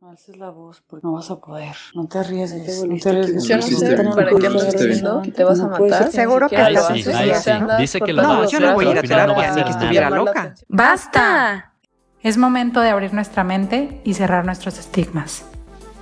[0.00, 1.74] No alces la voz porque no vas a poder.
[1.92, 2.84] No te arriesgues.
[2.84, 3.44] No te arriesgues.
[3.48, 6.12] Yo no sé para qué me estás diciendo que te vas a matar.
[6.12, 7.02] Seguro que estás sí.
[7.80, 9.70] Dice que lo va a No, yo no voy a ir a terapia ni que
[9.70, 10.54] estuviera la loca.
[10.68, 11.74] ¡Basta!
[12.22, 15.44] Es momento de abrir nuestra mente y cerrar nuestros estigmas.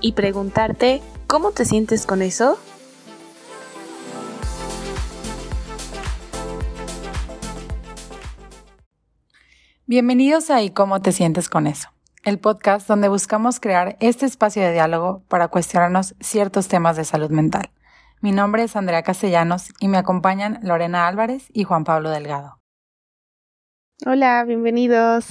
[0.03, 2.59] y preguntarte cómo te sientes con eso.
[9.87, 11.96] Bienvenidos a ¿Y cómo te sientes con eso?
[12.27, 17.31] El podcast donde buscamos crear este espacio de diálogo para cuestionarnos ciertos temas de salud
[17.31, 17.71] mental.
[18.21, 22.61] Mi nombre es Andrea Castellanos y me acompañan Lorena Álvarez y Juan Pablo Delgado.
[24.05, 25.27] Hola, bienvenidos.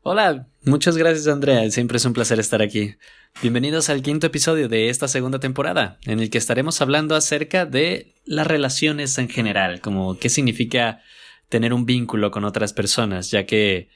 [0.00, 2.96] Hola, muchas gracias Andrea, siempre es un placer estar aquí.
[3.42, 8.14] Bienvenidos al quinto episodio de esta segunda temporada, en el que estaremos hablando acerca de
[8.24, 11.02] las relaciones en general, como qué significa
[11.50, 13.90] tener un vínculo con otras personas, ya que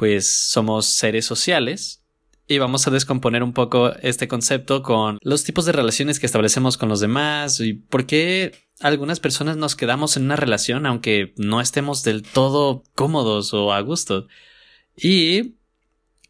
[0.00, 2.02] pues somos seres sociales
[2.46, 6.78] y vamos a descomponer un poco este concepto con los tipos de relaciones que establecemos
[6.78, 11.60] con los demás y por qué algunas personas nos quedamos en una relación aunque no
[11.60, 14.26] estemos del todo cómodos o a gusto.
[14.96, 15.56] Y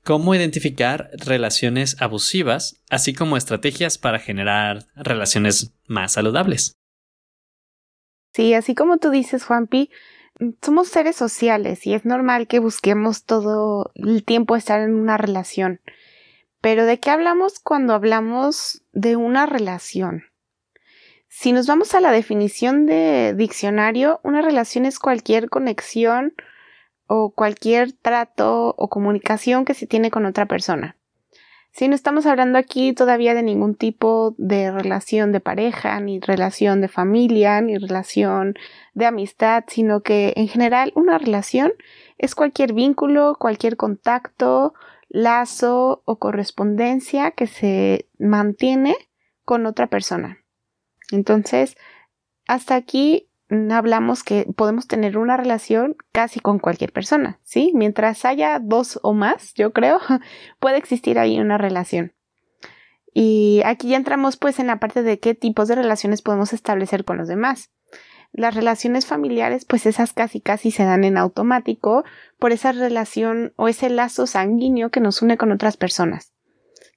[0.03, 6.73] cómo identificar relaciones abusivas, así como estrategias para generar relaciones más saludables.
[8.35, 9.91] Sí, así como tú dices, Juanpi,
[10.63, 15.81] somos seres sociales y es normal que busquemos todo el tiempo estar en una relación.
[16.61, 20.25] Pero ¿de qué hablamos cuando hablamos de una relación?
[21.29, 26.35] Si nos vamos a la definición de diccionario, una relación es cualquier conexión
[27.07, 30.97] o cualquier trato o comunicación que se tiene con otra persona.
[31.73, 36.81] Si no estamos hablando aquí todavía de ningún tipo de relación de pareja, ni relación
[36.81, 38.55] de familia, ni relación
[38.95, 41.73] de amistad, sino que en general una relación
[42.19, 44.75] es cualquier vínculo, cualquier contacto,
[45.09, 48.97] lazo o correspondencia que se mantiene
[49.45, 50.39] con otra persona.
[51.13, 51.77] Entonces,
[52.47, 53.30] hasta aquí
[53.71, 57.73] hablamos que podemos tener una relación casi con cualquier persona, ¿sí?
[57.75, 59.99] Mientras haya dos o más, yo creo,
[60.61, 62.13] puede existir ahí una relación.
[63.13, 67.05] Y aquí ya entramos pues en la parte de qué tipos de relaciones podemos establecer
[67.05, 67.71] con los demás.
[68.33, 72.05] Las relaciones familiares, pues esas casi casi se dan en automático
[72.39, 76.33] por esa relación o ese lazo sanguíneo que nos une con otras personas.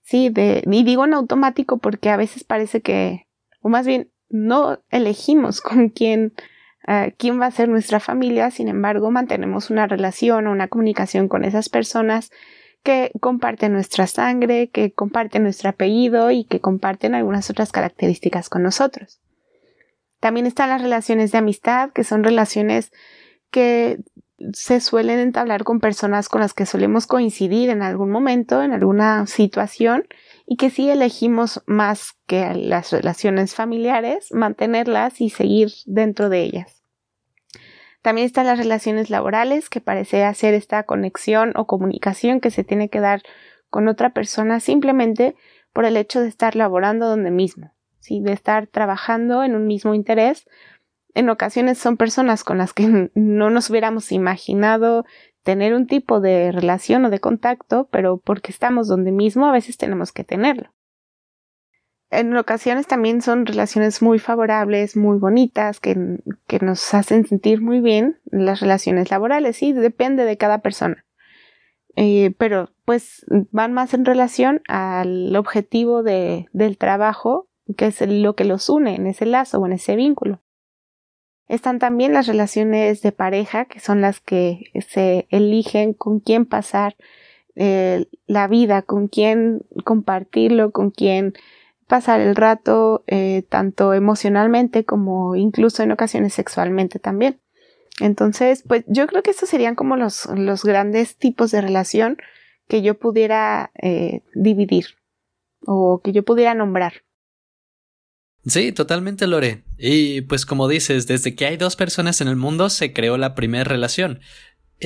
[0.03, 3.27] Sí, de, y digo en automático porque a veces parece que,
[3.61, 6.33] o más bien, no elegimos con quién,
[6.87, 11.27] eh, quién va a ser nuestra familia, sin embargo, mantenemos una relación o una comunicación
[11.27, 12.31] con esas personas
[12.83, 18.63] que comparten nuestra sangre, que comparten nuestro apellido y que comparten algunas otras características con
[18.63, 19.21] nosotros.
[20.19, 22.91] También están las relaciones de amistad, que son relaciones
[23.51, 23.99] que
[24.51, 29.27] se suelen entablar con personas con las que solemos coincidir en algún momento, en alguna
[29.27, 30.05] situación,
[30.45, 36.83] y que sí elegimos más que las relaciones familiares, mantenerlas y seguir dentro de ellas.
[38.01, 42.89] También están las relaciones laborales, que parece hacer esta conexión o comunicación que se tiene
[42.89, 43.23] que dar
[43.69, 45.35] con otra persona simplemente
[45.71, 47.71] por el hecho de estar laborando donde mismo,
[48.09, 50.45] de estar trabajando en un mismo interés.
[51.15, 55.05] En ocasiones son personas con las que no nos hubiéramos imaginado
[55.43, 59.77] tener un tipo de relación o de contacto, pero porque estamos donde mismo a veces
[59.77, 60.69] tenemos que tenerlo.
[62.09, 67.79] En ocasiones también son relaciones muy favorables, muy bonitas, que, que nos hacen sentir muy
[67.79, 71.05] bien las relaciones laborales, sí, depende de cada persona.
[71.95, 78.35] Eh, pero pues van más en relación al objetivo de, del trabajo, que es lo
[78.35, 80.41] que los une en ese lazo o en ese vínculo.
[81.47, 86.95] Están también las relaciones de pareja, que son las que se eligen con quién pasar
[87.55, 91.33] eh, la vida, con quién compartirlo, con quién
[91.87, 97.39] pasar el rato, eh, tanto emocionalmente como incluso en ocasiones sexualmente también.
[97.99, 102.17] Entonces, pues yo creo que estos serían como los, los grandes tipos de relación
[102.67, 104.85] que yo pudiera eh, dividir
[105.65, 107.03] o que yo pudiera nombrar.
[108.45, 109.63] Sí, totalmente, Lore.
[109.77, 113.35] Y pues como dices, desde que hay dos personas en el mundo se creó la
[113.35, 114.19] primera relación.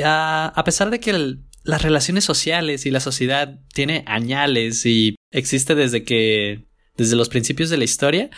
[0.03, 5.73] A, a pesar de que las relaciones sociales y la sociedad tiene añales y existe
[5.73, 6.67] desde que
[6.97, 8.29] desde los principios de la historia,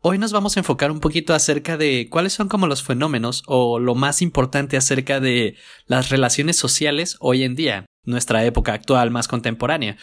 [0.00, 3.78] hoy nos vamos a enfocar un poquito acerca de cuáles son como los fenómenos o
[3.78, 5.56] lo más importante acerca de
[5.86, 9.96] las relaciones sociales hoy en día, nuestra época actual más contemporánea.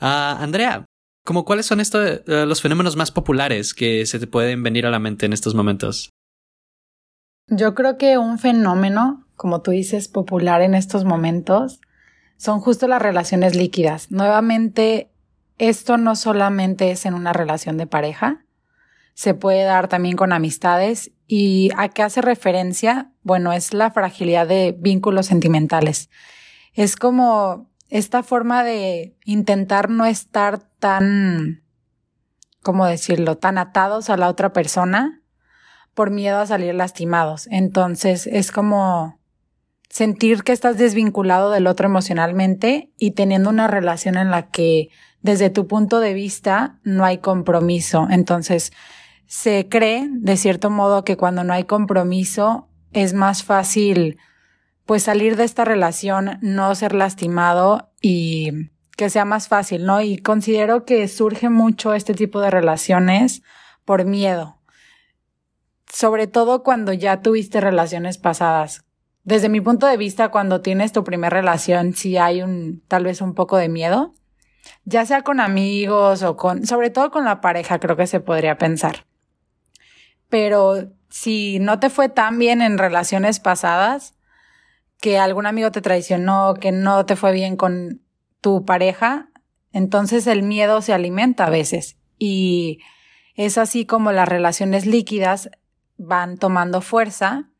[0.00, 0.84] Ah, Andrea,
[1.24, 4.90] ¿Como cuáles son estos eh, los fenómenos más populares que se te pueden venir a
[4.90, 6.10] la mente en estos momentos?
[7.48, 11.80] Yo creo que un fenómeno, como tú dices, popular en estos momentos
[12.38, 14.10] son justo las relaciones líquidas.
[14.10, 15.12] Nuevamente,
[15.58, 18.44] esto no solamente es en una relación de pareja,
[19.14, 24.46] se puede dar también con amistades y a qué hace referencia, bueno, es la fragilidad
[24.48, 26.10] de vínculos sentimentales.
[26.72, 31.62] Es como esta forma de intentar no estar tan,
[32.62, 35.20] ¿cómo decirlo?, tan atados a la otra persona
[35.92, 37.46] por miedo a salir lastimados.
[37.50, 39.20] Entonces es como
[39.90, 44.88] sentir que estás desvinculado del otro emocionalmente y teniendo una relación en la que
[45.20, 48.06] desde tu punto de vista no hay compromiso.
[48.10, 48.72] Entonces
[49.26, 54.16] se cree de cierto modo que cuando no hay compromiso es más fácil
[54.86, 60.00] pues salir de esta relación, no ser lastimado y que sea más fácil, ¿no?
[60.00, 63.42] Y considero que surge mucho este tipo de relaciones
[63.84, 64.58] por miedo.
[65.92, 68.84] Sobre todo cuando ya tuviste relaciones pasadas.
[69.24, 73.20] Desde mi punto de vista, cuando tienes tu primera relación, sí hay un, tal vez
[73.20, 74.14] un poco de miedo.
[74.84, 78.58] Ya sea con amigos o con, sobre todo con la pareja, creo que se podría
[78.58, 79.06] pensar.
[80.28, 84.14] Pero si no te fue tan bien en relaciones pasadas,
[85.02, 88.02] que algún amigo te traicionó, que no te fue bien con
[88.40, 89.30] tu pareja,
[89.72, 91.98] entonces el miedo se alimenta a veces.
[92.18, 92.78] Y
[93.34, 95.50] es así como las relaciones líquidas
[95.98, 97.50] van tomando fuerza.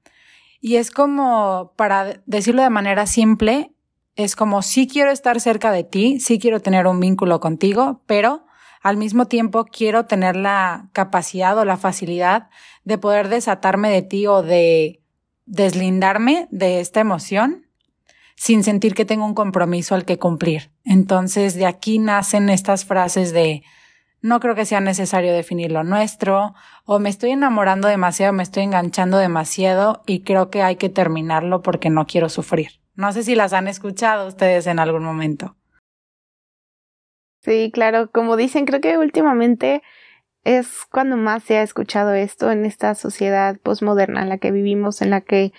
[0.61, 3.73] Y es como, para decirlo de manera simple,
[4.15, 8.47] es como sí quiero estar cerca de ti, sí quiero tener un vínculo contigo, pero
[8.83, 12.50] al mismo tiempo quiero tener la capacidad o la facilidad
[12.85, 15.02] de poder desatarme de ti o de
[15.53, 17.67] deslindarme de esta emoción
[18.37, 20.71] sin sentir que tengo un compromiso al que cumplir.
[20.83, 23.63] Entonces de aquí nacen estas frases de
[24.23, 26.55] no creo que sea necesario definir lo nuestro,
[26.87, 31.61] o me estoy enamorando demasiado, me estoy enganchando demasiado y creo que hay que terminarlo
[31.61, 32.81] porque no quiero sufrir.
[32.95, 35.57] No sé si las han escuchado ustedes en algún momento.
[37.43, 39.83] Sí, claro, como dicen, creo que últimamente
[40.44, 45.03] es cuando más se ha escuchado esto en esta sociedad postmoderna en la que vivimos,
[45.03, 45.53] en la que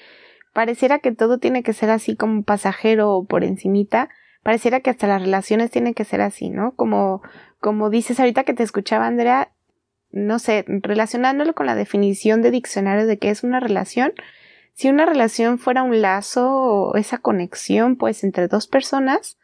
[0.54, 4.10] pareciera que todo tiene que ser así como pasajero o por encimita,
[4.44, 6.76] pareciera que hasta las relaciones tienen que ser así, ¿no?
[6.76, 7.22] Como,
[7.60, 9.52] como dices ahorita que te escuchaba Andrea,
[10.12, 14.14] no sé, relacionándolo con la definición de diccionario de qué es una relación,
[14.74, 19.40] si una relación fuera un lazo o esa conexión pues entre dos personas,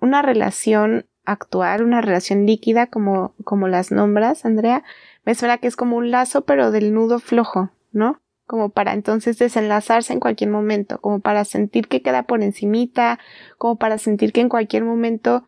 [0.00, 4.82] una relación actual, una relación líquida como, como las nombras, Andrea,
[5.24, 8.20] me suena que es como un lazo pero del nudo flojo, ¿no?
[8.46, 13.18] Como para entonces desenlazarse en cualquier momento, como para sentir que queda por encimita,
[13.58, 15.44] como para sentir que en cualquier momento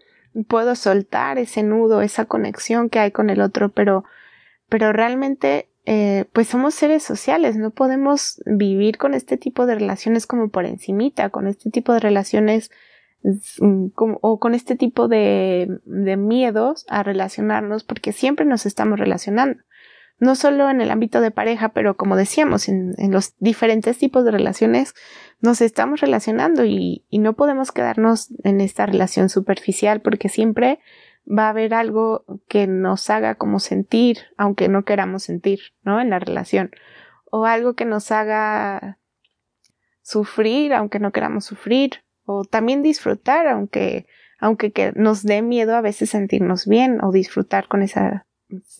[0.49, 4.05] puedo soltar ese nudo, esa conexión que hay con el otro, pero,
[4.69, 10.27] pero realmente eh, pues somos seres sociales, no podemos vivir con este tipo de relaciones
[10.27, 12.71] como por encimita, con este tipo de relaciones
[14.20, 19.62] o con este tipo de, miedos a relacionarnos porque siempre nos estamos relacionando.
[20.19, 24.31] No solo en el ámbito de pareja, pero como decíamos, en, los diferentes tipos de
[24.31, 24.94] relaciones
[25.40, 30.81] nos estamos relacionando y no podemos quedarnos en esta relación superficial porque siempre
[31.26, 36.00] va a haber algo que nos haga como sentir, aunque no queramos sentir, ¿no?
[36.00, 36.70] En la relación.
[37.31, 38.99] O algo que nos haga
[40.02, 44.06] sufrir, aunque no queramos sufrir o también disfrutar, aunque,
[44.38, 48.27] aunque que nos dé miedo a veces sentirnos bien o disfrutar con esa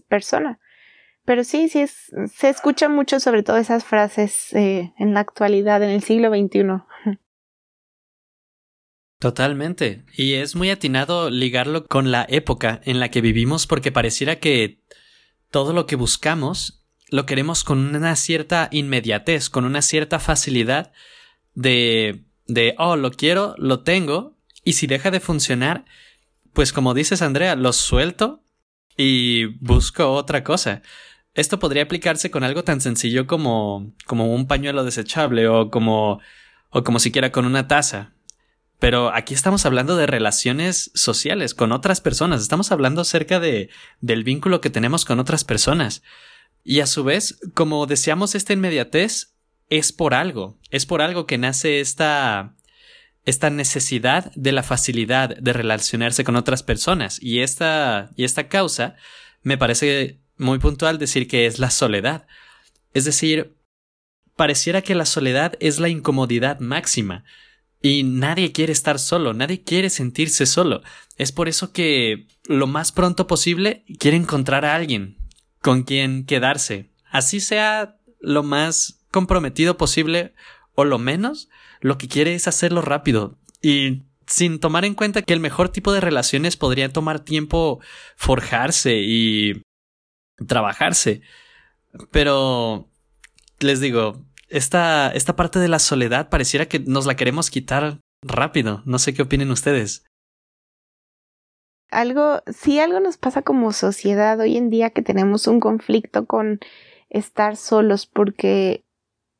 [0.09, 0.61] persona.
[1.25, 5.83] Pero sí, sí, es, se escucha mucho sobre todo esas frases eh, en la actualidad,
[5.83, 7.19] en el siglo XXI.
[9.19, 10.05] Totalmente.
[10.17, 14.81] Y es muy atinado ligarlo con la época en la que vivimos porque pareciera que
[15.51, 20.93] todo lo que buscamos lo queremos con una cierta inmediatez, con una cierta facilidad
[21.55, 25.85] de de, oh, lo quiero, lo tengo, y si deja de funcionar,
[26.53, 28.43] pues como dices Andrea, lo suelto
[28.97, 30.83] y busco otra cosa.
[31.35, 36.21] Esto podría aplicarse con algo tan sencillo como, como un pañuelo desechable o como,
[36.71, 38.13] o como siquiera con una taza.
[38.81, 42.43] Pero aquí estamos hablando de relaciones sociales con otras personas.
[42.43, 46.03] Estamos hablando acerca de, del vínculo que tenemos con otras personas.
[46.65, 49.35] Y a su vez, como deseamos esta inmediatez,
[49.71, 52.55] es por algo, es por algo que nace esta,
[53.25, 58.97] esta necesidad de la facilidad de relacionarse con otras personas y esta, y esta causa
[59.43, 62.27] me parece muy puntual decir que es la soledad.
[62.93, 63.57] Es decir,
[64.37, 67.25] pareciera que la soledad es la incomodidad máxima.
[67.83, 70.83] Y nadie quiere estar solo, nadie quiere sentirse solo.
[71.17, 75.17] Es por eso que lo más pronto posible quiere encontrar a alguien
[75.63, 76.91] con quien quedarse.
[77.11, 80.35] Así sea lo más comprometido posible
[80.75, 81.49] o lo menos,
[81.81, 83.39] lo que quiere es hacerlo rápido.
[83.63, 87.81] Y sin tomar en cuenta que el mejor tipo de relaciones podría tomar tiempo
[88.17, 89.63] forjarse y
[90.47, 91.23] trabajarse.
[92.11, 92.89] Pero
[93.59, 98.83] les digo, esta, esta parte de la soledad pareciera que nos la queremos quitar rápido.
[98.85, 100.05] No sé qué opinen ustedes.
[101.91, 106.61] Algo, si algo nos pasa como sociedad hoy en día que tenemos un conflicto con
[107.09, 108.85] estar solos porque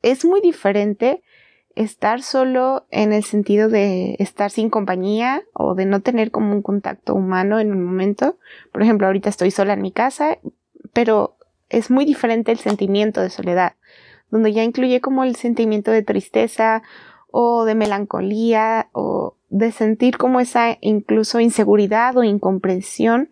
[0.01, 1.21] es muy diferente
[1.75, 6.61] estar solo en el sentido de estar sin compañía o de no tener como un
[6.61, 8.37] contacto humano en un momento.
[8.71, 10.37] Por ejemplo, ahorita estoy sola en mi casa,
[10.93, 11.37] pero
[11.69, 13.75] es muy diferente el sentimiento de soledad,
[14.29, 16.83] donde ya incluye como el sentimiento de tristeza
[17.31, 23.29] o de melancolía o de sentir como esa incluso inseguridad o incomprensión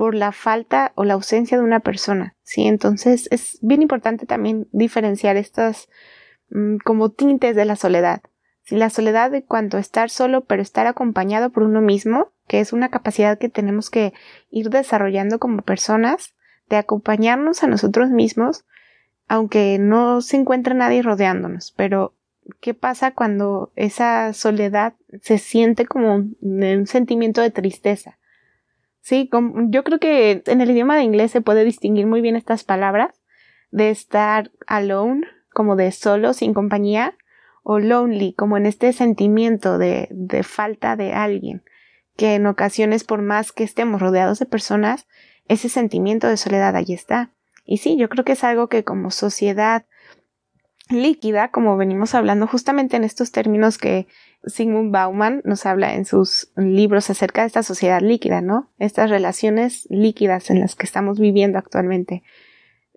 [0.00, 2.66] por la falta o la ausencia de una persona, ¿sí?
[2.66, 5.90] Entonces es bien importante también diferenciar estas
[6.48, 8.22] mm, como tintes de la soledad.
[8.70, 12.88] La soledad de cuanto estar solo pero estar acompañado por uno mismo, que es una
[12.88, 14.14] capacidad que tenemos que
[14.50, 16.32] ir desarrollando como personas,
[16.70, 18.64] de acompañarnos a nosotros mismos,
[19.28, 22.14] aunque no se encuentre nadie rodeándonos, pero
[22.62, 28.16] ¿qué pasa cuando esa soledad se siente como un, sentimiento de tristeza?
[29.00, 29.30] Sí,
[29.68, 33.20] yo creo que en el idioma de inglés se puede distinguir muy bien estas palabras
[33.70, 37.16] de estar alone, como de solo, sin compañía,
[37.62, 41.62] o lonely, como en este sentimiento de, de falta de alguien,
[42.16, 45.06] que en ocasiones, por más que estemos rodeados de personas,
[45.48, 47.32] ese sentimiento de soledad ahí está.
[47.64, 49.86] Y sí, yo creo que es algo que como sociedad
[50.90, 54.06] líquida, como venimos hablando justamente en estos términos que
[54.44, 58.70] Sigmund Bauman nos habla en sus libros acerca de esta sociedad líquida, ¿no?
[58.78, 62.22] Estas relaciones líquidas en las que estamos viviendo actualmente.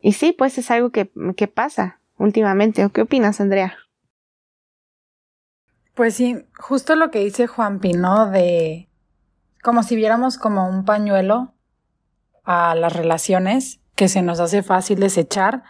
[0.01, 2.85] Y sí, pues es algo que, que pasa últimamente.
[2.85, 3.75] ¿O qué opinas, Andrea?
[5.93, 8.89] Pues sí, justo lo que dice Juan Pino de
[9.61, 11.53] como si viéramos como un pañuelo
[12.43, 15.63] a las relaciones que se nos hace fácil desechar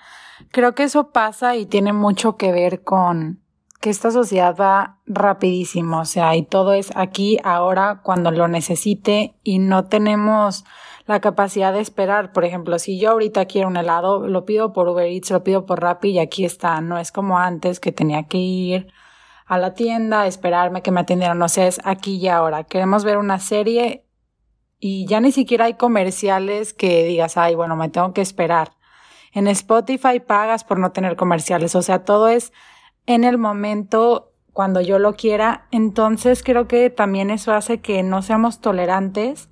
[0.52, 3.43] Creo que eso pasa y tiene mucho que ver con
[3.84, 9.36] que esta sociedad va rapidísimo, o sea, y todo es aquí, ahora, cuando lo necesite
[9.44, 10.64] y no tenemos
[11.06, 12.32] la capacidad de esperar.
[12.32, 15.66] Por ejemplo, si yo ahorita quiero un helado, lo pido por Uber Eats, lo pido
[15.66, 16.80] por Rappi y aquí está.
[16.80, 18.88] No es como antes que tenía que ir
[19.46, 21.38] a la tienda, esperarme que me atendieran.
[21.38, 22.64] No sé, es aquí y ahora.
[22.64, 24.08] Queremos ver una serie
[24.80, 28.72] y ya ni siquiera hay comerciales que digas, ay, bueno, me tengo que esperar.
[29.34, 32.54] En Spotify pagas por no tener comerciales, o sea, todo es
[33.06, 35.68] en el momento cuando yo lo quiera.
[35.72, 39.50] Entonces creo que también eso hace que no seamos tolerantes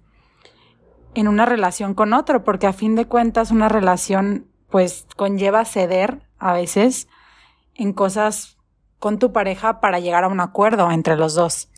[1.13, 6.29] en una relación con otro, porque a fin de cuentas una relación pues conlleva ceder
[6.39, 7.09] a veces
[7.75, 8.57] en cosas
[8.99, 11.69] con tu pareja para llegar a un acuerdo entre los dos.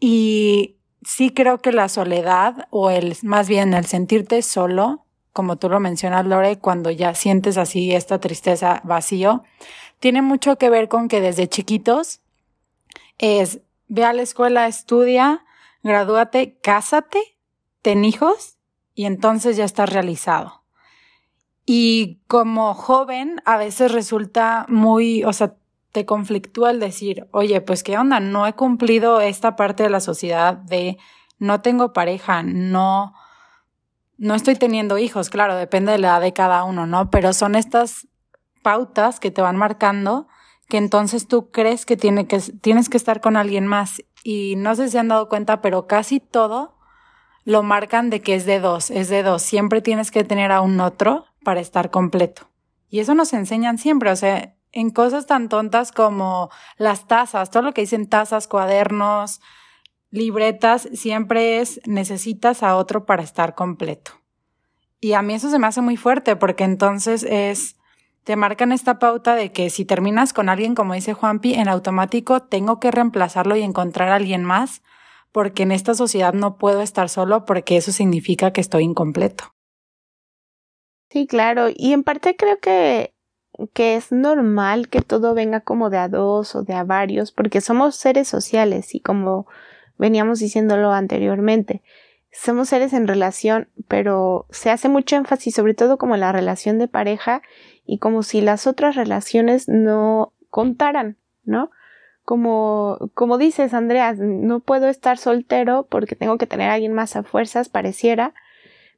[0.00, 5.01] Y sí creo que la soledad o el más bien el sentirte solo
[5.32, 9.44] como tú lo mencionas, Lore, cuando ya sientes así esta tristeza vacío,
[9.98, 12.20] tiene mucho que ver con que desde chiquitos
[13.18, 15.44] es ve a la escuela, estudia,
[15.82, 17.20] gradúate, cásate,
[17.82, 18.58] ten hijos
[18.94, 20.62] y entonces ya estás realizado.
[21.64, 25.54] Y como joven a veces resulta muy, o sea,
[25.92, 30.00] te conflictúa el decir, oye, pues qué onda, no he cumplido esta parte de la
[30.00, 30.98] sociedad de
[31.38, 33.14] no tengo pareja, no,
[34.22, 37.10] no estoy teniendo hijos, claro, depende de la edad de cada uno, ¿no?
[37.10, 38.06] Pero son estas
[38.62, 40.28] pautas que te van marcando
[40.68, 44.00] que entonces tú crees que, tiene que tienes que estar con alguien más.
[44.22, 46.78] Y no sé si han dado cuenta, pero casi todo
[47.42, 49.42] lo marcan de que es de dos, es de dos.
[49.42, 52.48] Siempre tienes que tener a un otro para estar completo.
[52.88, 57.64] Y eso nos enseñan siempre, o sea, en cosas tan tontas como las tazas, todo
[57.64, 59.40] lo que dicen tazas, cuadernos,
[60.12, 64.12] libretas siempre es necesitas a otro para estar completo.
[65.00, 67.76] Y a mí eso se me hace muy fuerte porque entonces es,
[68.22, 72.40] te marcan esta pauta de que si terminas con alguien, como dice Juanpi, en automático
[72.40, 74.82] tengo que reemplazarlo y encontrar a alguien más
[75.32, 79.54] porque en esta sociedad no puedo estar solo porque eso significa que estoy incompleto.
[81.10, 81.68] Sí, claro.
[81.74, 83.14] Y en parte creo que,
[83.72, 87.62] que es normal que todo venga como de a dos o de a varios porque
[87.62, 89.46] somos seres sociales y como
[90.02, 91.80] veníamos diciéndolo anteriormente.
[92.32, 96.88] Somos seres en relación, pero se hace mucho énfasis sobre todo como la relación de
[96.88, 97.40] pareja
[97.86, 101.70] y como si las otras relaciones no contaran, ¿no?
[102.24, 107.14] Como, como dices, Andrea, no puedo estar soltero porque tengo que tener a alguien más
[107.14, 108.34] a fuerzas, pareciera,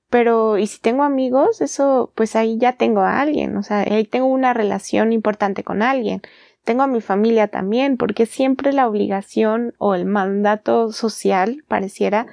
[0.08, 4.04] pero y si tengo amigos, eso, pues ahí ya tengo a alguien, o sea, ahí
[4.04, 6.22] tengo una relación importante con alguien.
[6.64, 12.26] Tengo a mi familia también, porque siempre la obligación o el mandato social pareciera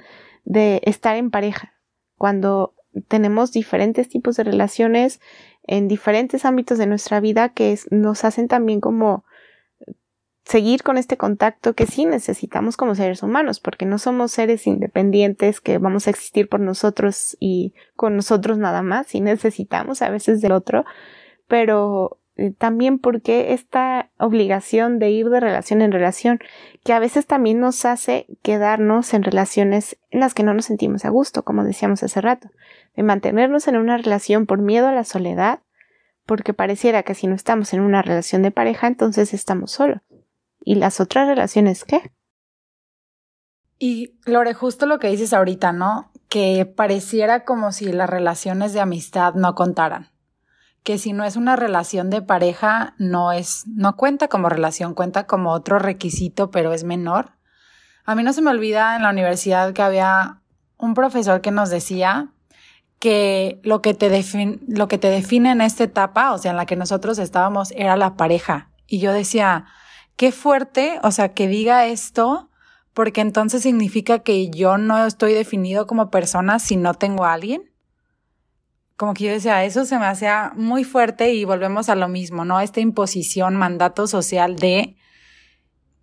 [0.44, 1.74] de estar en pareja,
[2.16, 2.74] cuando
[3.08, 5.20] tenemos diferentes tipos de relaciones
[5.64, 9.24] en diferentes ámbitos de nuestra vida que nos hacen también como
[10.44, 15.60] seguir con este contacto que sí necesitamos como seres humanos, porque no somos seres independientes
[15.60, 20.40] que vamos a existir por nosotros y con nosotros nada más, y necesitamos a veces
[20.40, 20.84] del otro,
[21.46, 22.18] pero
[22.58, 26.40] también porque esta obligación de ir de relación en relación,
[26.82, 31.04] que a veces también nos hace quedarnos en relaciones en las que no nos sentimos
[31.04, 32.50] a gusto, como decíamos hace rato,
[32.96, 35.60] de mantenernos en una relación por miedo a la soledad,
[36.24, 40.00] porque pareciera que si no estamos en una relación de pareja, entonces estamos solos.
[40.64, 42.12] ¿Y las otras relaciones qué?
[43.78, 46.12] Y Lore, justo lo que dices ahorita, ¿no?
[46.28, 50.11] Que pareciera como si las relaciones de amistad no contaran
[50.82, 55.26] que si no es una relación de pareja, no es, no cuenta como relación, cuenta
[55.26, 57.32] como otro requisito, pero es menor.
[58.04, 60.40] A mí no se me olvida en la universidad que había
[60.78, 62.32] un profesor que nos decía
[62.98, 66.56] que lo que te, define, lo que te define en esta etapa, o sea, en
[66.56, 68.70] la que nosotros estábamos, era la pareja.
[68.86, 69.66] Y yo decía,
[70.16, 72.50] qué fuerte, o sea, que diga esto,
[72.92, 77.71] porque entonces significa que yo no estoy definido como persona si no tengo a alguien
[79.02, 82.44] como que yo decía, eso se me hacía muy fuerte y volvemos a lo mismo,
[82.44, 82.60] ¿no?
[82.60, 84.94] Esta imposición, mandato social de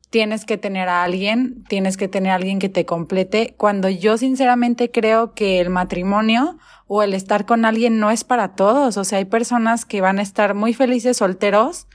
[0.09, 4.17] tienes que tener a alguien, tienes que tener a alguien que te complete, cuando yo
[4.17, 9.05] sinceramente creo que el matrimonio o el estar con alguien no es para todos, o
[9.05, 11.87] sea, hay personas que van a estar muy felices solteros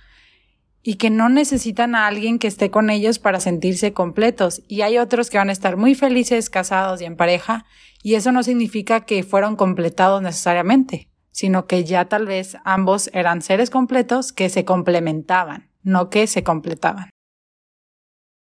[0.85, 4.99] y que no necesitan a alguien que esté con ellos para sentirse completos, y hay
[4.99, 7.65] otros que van a estar muy felices casados y en pareja
[8.05, 13.41] y eso no significa que fueron completados necesariamente, sino que ya tal vez ambos eran
[13.41, 17.09] seres completos que se complementaban, no que se completaban.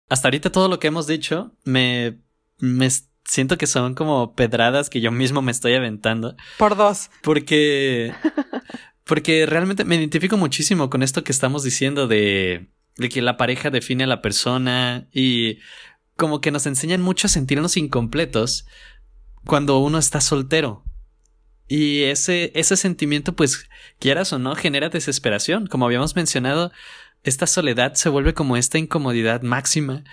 [0.09, 2.17] Hasta ahorita todo lo que hemos dicho me,
[2.57, 2.89] me
[3.23, 6.35] siento que son como pedradas que yo mismo me estoy aventando.
[6.57, 7.11] Por dos.
[7.21, 8.13] Porque,
[9.05, 13.69] porque realmente me identifico muchísimo con esto que estamos diciendo de, de que la pareja
[13.69, 15.59] define a la persona y
[16.15, 18.65] como que nos enseñan mucho a sentirnos incompletos
[19.45, 20.83] cuando uno está soltero.
[21.67, 25.67] Y ese, ese sentimiento, pues, quieras o no, genera desesperación.
[25.67, 26.71] Como habíamos mencionado,
[27.23, 30.03] esta soledad se vuelve como esta incomodidad máxima.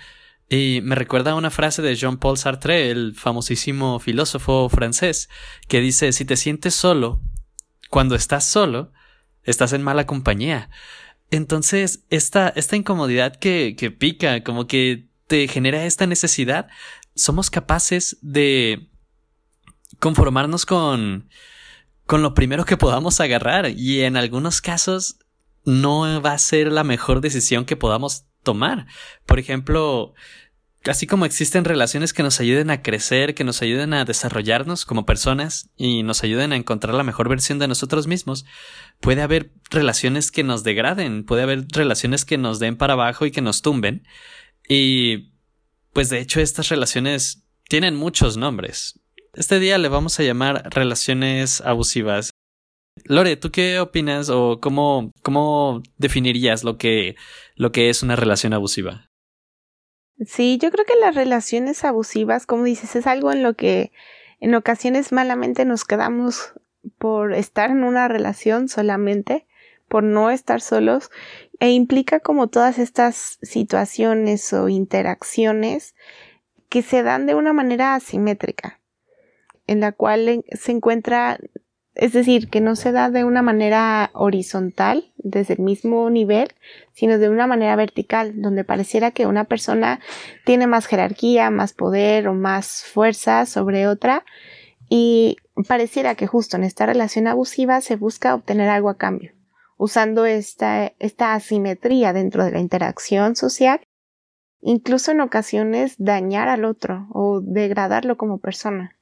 [0.49, 5.29] Y me recuerda a una frase de Jean-Paul Sartre, el famosísimo filósofo francés,
[5.67, 7.21] que dice, si te sientes solo,
[7.93, 8.91] cuando estás solo,
[9.43, 10.71] estás en mala compañía.
[11.29, 16.69] Entonces, esta, esta incomodidad que, que pica, como que te genera esta necesidad,
[17.13, 18.89] somos capaces de
[19.99, 21.29] conformarnos con,
[22.07, 25.19] con lo primero que podamos agarrar y en algunos casos
[25.63, 28.87] no va a ser la mejor decisión que podamos tomar.
[29.27, 30.15] Por ejemplo,
[30.85, 35.05] así como existen relaciones que nos ayuden a crecer, que nos ayuden a desarrollarnos como
[35.05, 38.45] personas y nos ayuden a encontrar la mejor versión de nosotros mismos,
[38.99, 43.31] puede haber relaciones que nos degraden, puede haber relaciones que nos den para abajo y
[43.31, 44.05] que nos tumben.
[44.67, 45.31] Y
[45.93, 48.99] pues de hecho estas relaciones tienen muchos nombres.
[49.33, 52.31] Este día le vamos a llamar relaciones abusivas.
[53.05, 57.15] Lore, ¿tú qué opinas o cómo, cómo definirías lo que,
[57.55, 59.09] lo que es una relación abusiva?
[60.19, 63.91] Sí, yo creo que las relaciones abusivas, como dices, es algo en lo que
[64.39, 66.53] en ocasiones malamente nos quedamos
[66.97, 69.47] por estar en una relación solamente,
[69.87, 71.09] por no estar solos,
[71.59, 75.95] e implica como todas estas situaciones o interacciones
[76.69, 78.79] que se dan de una manera asimétrica
[79.67, 81.39] en la cual se encuentra,
[81.95, 86.49] es decir, que no se da de una manera horizontal, desde el mismo nivel,
[86.93, 89.99] sino de una manera vertical, donde pareciera que una persona
[90.45, 94.25] tiene más jerarquía, más poder o más fuerza sobre otra,
[94.89, 99.33] y pareciera que justo en esta relación abusiva se busca obtener algo a cambio,
[99.77, 103.81] usando esta, esta asimetría dentro de la interacción social
[104.63, 108.97] incluso en ocasiones dañar al otro o degradarlo como persona.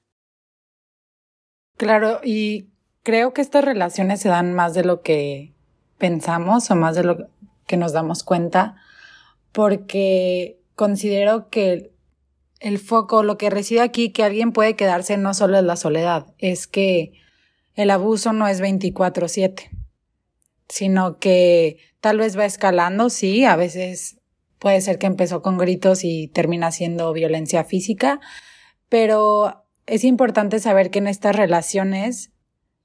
[1.78, 2.71] Claro, y
[3.04, 5.54] creo que estas relaciones se dan más de lo que
[5.98, 7.30] pensamos o más de lo
[7.68, 8.76] que nos damos cuenta,
[9.52, 11.92] porque considero que
[12.60, 16.28] el foco, lo que reside aquí, que alguien puede quedarse no solo es la soledad,
[16.38, 17.14] es que
[17.76, 19.70] el abuso no es 24/7,
[20.70, 24.20] sino que tal vez va escalando, sí, a veces
[24.60, 28.20] puede ser que empezó con gritos y termina siendo violencia física,
[28.90, 32.32] pero es importante saber que en estas relaciones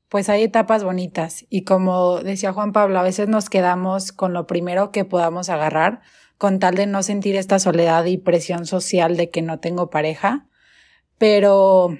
[0.08, 1.44] pues hay etapas bonitas.
[1.48, 6.00] Y como decía Juan Pablo, a veces nos quedamos con lo primero que podamos agarrar
[6.38, 10.46] con tal de no sentir esta soledad y presión social de que no tengo pareja,
[11.18, 11.96] pero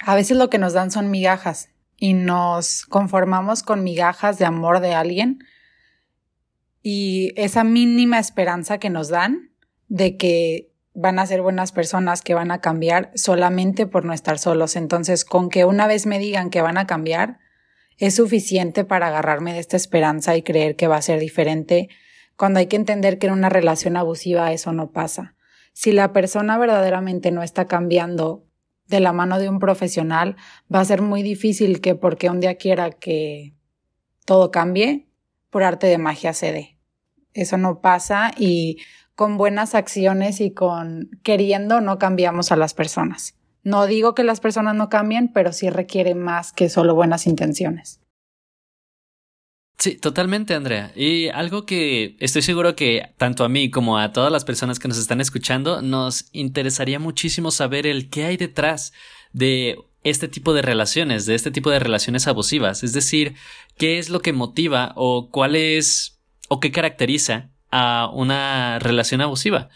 [0.00, 4.80] a veces lo que nos dan son migajas y nos conformamos con migajas de amor
[4.80, 5.40] de alguien
[6.82, 9.50] y esa mínima esperanza que nos dan
[9.88, 14.38] de que van a ser buenas personas, que van a cambiar solamente por no estar
[14.38, 14.76] solos.
[14.76, 17.38] Entonces, con que una vez me digan que van a cambiar,
[17.98, 21.90] es suficiente para agarrarme de esta esperanza y creer que va a ser diferente,
[22.36, 25.34] cuando hay que entender que en una relación abusiva eso no pasa.
[25.74, 28.46] Si la persona verdaderamente no está cambiando
[28.86, 30.36] de la mano de un profesional,
[30.74, 33.54] va a ser muy difícil que porque un día quiera que
[34.24, 35.08] todo cambie,
[35.50, 36.78] por arte de magia se.
[37.34, 38.78] Eso no pasa y
[39.16, 43.34] con buenas acciones y con queriendo no cambiamos a las personas.
[43.64, 47.98] No digo que las personas no cambien, pero sí requiere más que solo buenas intenciones.
[49.78, 50.92] Sí, totalmente, Andrea.
[50.94, 54.88] Y algo que estoy seguro que tanto a mí como a todas las personas que
[54.88, 58.92] nos están escuchando nos interesaría muchísimo saber el qué hay detrás
[59.32, 62.84] de este tipo de relaciones, de este tipo de relaciones abusivas.
[62.84, 63.34] Es decir,
[63.76, 69.68] qué es lo que motiva o cuál es o qué caracteriza a una relación abusiva.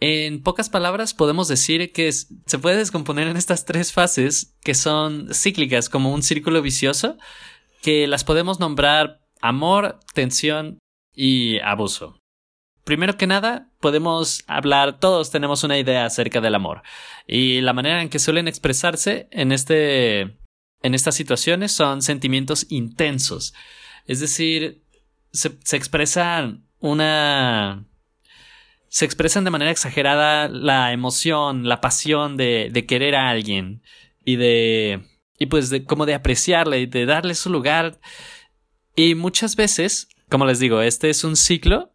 [0.00, 5.32] En pocas palabras podemos decir que se puede descomponer en estas tres fases que son
[5.32, 7.16] cíclicas como un círculo vicioso
[7.82, 10.80] que las podemos nombrar amor, tensión
[11.14, 12.18] y abuso.
[12.84, 16.82] Primero que nada, podemos hablar, todos tenemos una idea acerca del amor
[17.28, 20.36] y la manera en que suelen expresarse en este
[20.82, 23.54] en estas situaciones son sentimientos intensos.
[24.06, 24.84] Es decir,
[25.32, 27.84] se, se expresan una...
[28.88, 33.82] Se expresan de manera exagerada la emoción, la pasión de, querer a alguien
[34.24, 35.02] y de...
[35.38, 37.98] y pues de como de apreciarle y de darle su lugar.
[38.94, 41.92] Y muchas veces, como les digo, este es un ciclo.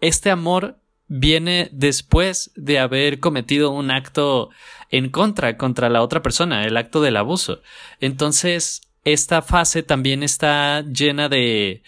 [0.00, 4.50] Este amor viene después de haber cometido un acto
[4.90, 7.62] en contra contra la otra persona, el acto del abuso.
[8.00, 11.82] Entonces, esta fase también está llena de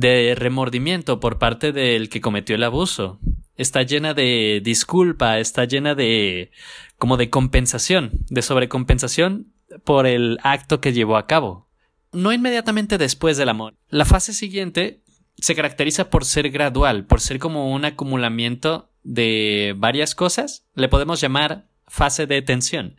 [0.00, 3.20] de remordimiento por parte del que cometió el abuso.
[3.56, 6.50] Está llena de disculpa, está llena de
[6.96, 9.52] como de compensación, de sobrecompensación
[9.84, 11.68] por el acto que llevó a cabo.
[12.12, 13.74] No inmediatamente después del amor.
[13.88, 15.02] La fase siguiente
[15.36, 20.64] se caracteriza por ser gradual, por ser como un acumulamiento de varias cosas.
[20.74, 22.96] Le podemos llamar fase de tensión.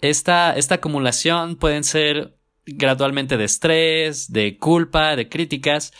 [0.00, 2.37] Esta, esta acumulación pueden ser
[2.74, 5.92] gradualmente de estrés, de culpa, de críticas.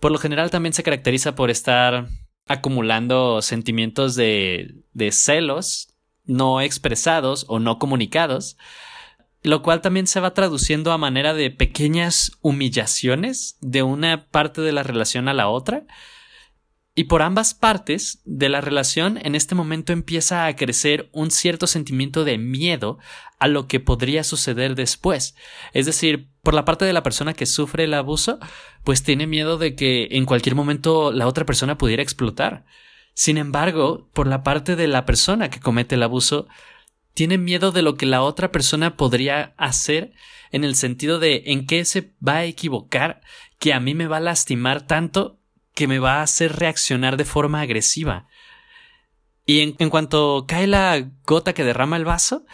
[0.00, 2.08] Por lo general también se caracteriza por estar
[2.46, 5.88] acumulando sentimientos de, de celos
[6.26, 8.56] no expresados o no comunicados,
[9.42, 14.72] lo cual también se va traduciendo a manera de pequeñas humillaciones de una parte de
[14.72, 15.84] la relación a la otra
[16.98, 21.66] y por ambas partes de la relación en este momento empieza a crecer un cierto
[21.66, 22.98] sentimiento de miedo
[23.38, 25.36] a lo que podría suceder después.
[25.74, 28.38] Es decir, por la parte de la persona que sufre el abuso,
[28.82, 32.64] pues tiene miedo de que en cualquier momento la otra persona pudiera explotar.
[33.12, 36.48] Sin embargo, por la parte de la persona que comete el abuso,
[37.12, 40.14] tiene miedo de lo que la otra persona podría hacer
[40.50, 43.20] en el sentido de en qué se va a equivocar
[43.58, 45.35] que a mí me va a lastimar tanto
[45.76, 48.26] que me va a hacer reaccionar de forma agresiva.
[49.44, 52.44] Y en, cuanto cae la gota que derrama el vaso,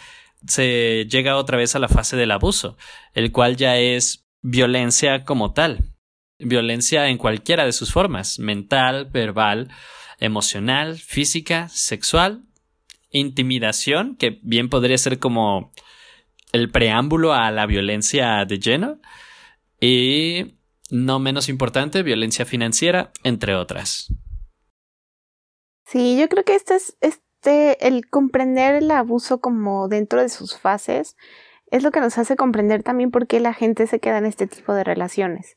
[0.46, 2.76] se llega otra vez a la fase del abuso,
[3.14, 5.94] el cual ya es violencia como tal.
[6.38, 9.70] Violencia en cualquiera de sus formas, mental, verbal,
[10.18, 12.42] emocional, física, sexual,
[13.10, 15.72] intimidación, que bien podría ser como
[16.50, 19.00] el preámbulo a la violencia de lleno,
[19.80, 20.56] y
[20.92, 24.12] no menos importante, violencia financiera, entre otras.
[25.86, 30.58] Sí, yo creo que este es este el comprender el abuso como dentro de sus
[30.58, 31.16] fases
[31.70, 34.46] es lo que nos hace comprender también por qué la gente se queda en este
[34.46, 35.56] tipo de relaciones.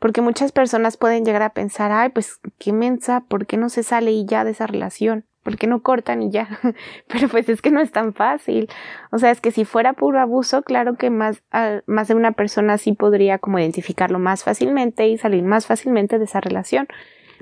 [0.00, 3.84] Porque muchas personas pueden llegar a pensar, ay, pues qué mensa, ¿por qué no se
[3.84, 5.24] sale y ya de esa relación?
[5.44, 6.48] ¿Por qué no cortan y ya?
[7.08, 8.68] Pero pues es que no es tan fácil.
[9.12, 11.44] O sea, es que si fuera puro abuso, claro que más,
[11.86, 16.24] más de una persona sí podría como identificarlo más fácilmente y salir más fácilmente de
[16.24, 16.88] esa relación.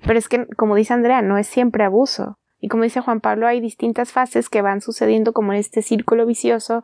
[0.05, 2.39] Pero es que, como dice Andrea, no es siempre abuso.
[2.59, 6.27] Y como dice Juan Pablo, hay distintas fases que van sucediendo como en este círculo
[6.27, 6.83] vicioso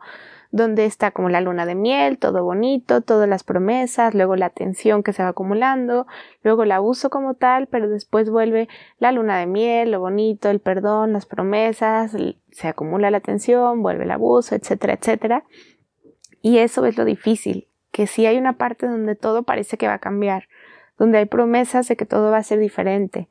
[0.51, 5.03] donde está como la luna de miel, todo bonito, todas las promesas, luego la tensión
[5.03, 6.07] que se va acumulando,
[6.43, 10.59] luego el abuso como tal, pero después vuelve la luna de miel, lo bonito, el
[10.59, 12.15] perdón, las promesas,
[12.51, 15.43] se acumula la tensión, vuelve el abuso, etcétera, etcétera.
[16.41, 19.95] Y eso es lo difícil, que sí hay una parte donde todo parece que va
[19.95, 20.47] a cambiar,
[20.97, 23.27] donde hay promesas de que todo va a ser diferente,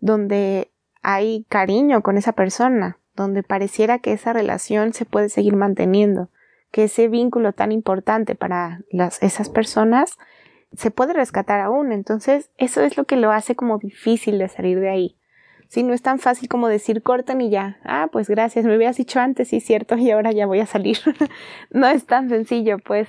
[0.00, 0.70] donde
[1.02, 6.30] hay cariño con esa persona, donde pareciera que esa relación se puede seguir manteniendo,
[6.72, 8.80] que ese vínculo tan importante para
[9.20, 10.18] esas personas
[10.74, 11.92] se puede rescatar aún.
[11.92, 15.16] Entonces, eso es lo que lo hace como difícil de salir de ahí.
[15.68, 18.96] Si no es tan fácil como decir cortan y ya, ah, pues gracias, me habías
[18.96, 20.98] dicho antes, sí, cierto, y ahora ya voy a salir.
[21.70, 23.08] no es tan sencillo, pues,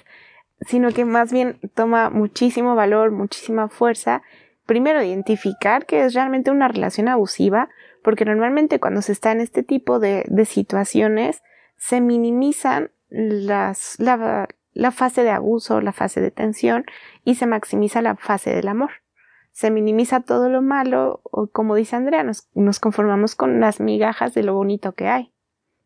[0.62, 4.24] sino que más bien toma muchísimo valor, muchísima fuerza.
[4.66, 7.70] Primero, identificar que es realmente una relación abusiva,
[8.02, 11.44] porque normalmente cuando se está en este tipo de situaciones,
[11.78, 13.74] se minimizan la,
[14.74, 16.86] la fase de abuso, la fase de tensión
[17.24, 18.90] y se maximiza la fase del amor.
[19.52, 24.34] Se minimiza todo lo malo o como dice Andrea, nos, nos conformamos con las migajas
[24.34, 25.32] de lo bonito que hay.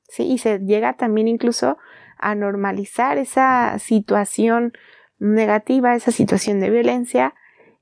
[0.07, 0.23] ¿sí?
[0.23, 1.77] Y se llega también incluso
[2.17, 4.73] a normalizar esa situación
[5.19, 7.33] negativa, esa situación de violencia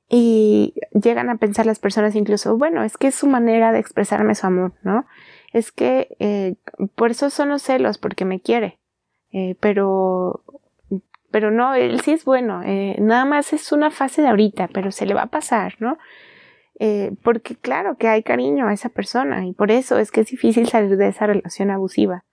[0.09, 4.35] y llegan a pensar las personas incluso, bueno, es que es su manera de expresarme
[4.35, 5.05] su amor, ¿no?
[5.51, 6.55] Es que eh,
[6.95, 8.79] por eso son los celos, porque me quiere.
[9.37, 10.45] Eh, pero
[11.29, 14.93] pero no, él sí es bueno, eh, nada más es una fase de ahorita, pero
[14.93, 15.97] se le va a pasar, ¿no?
[16.79, 20.27] Eh, porque claro que hay cariño a esa persona y por eso es que es
[20.27, 22.23] difícil salir de esa relación abusiva.